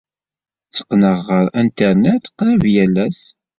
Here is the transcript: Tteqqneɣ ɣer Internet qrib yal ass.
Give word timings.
Tteqqneɣ 0.67 1.17
ɣer 1.27 1.45
Internet 1.61 2.23
qrib 2.37 2.63
yal 2.73 2.95
ass. 3.05 3.21